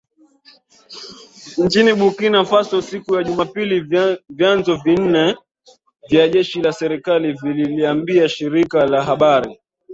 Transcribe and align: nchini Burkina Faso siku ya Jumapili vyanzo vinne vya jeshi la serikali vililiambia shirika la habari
nchini 1.63 1.93
Burkina 1.93 2.41
Faso 2.49 2.81
siku 2.81 3.15
ya 3.15 3.23
Jumapili 3.23 3.79
vyanzo 4.29 4.75
vinne 4.75 5.35
vya 6.09 6.29
jeshi 6.29 6.61
la 6.61 6.71
serikali 6.73 7.33
vililiambia 7.33 8.29
shirika 8.29 8.85
la 8.87 9.03
habari 9.03 9.59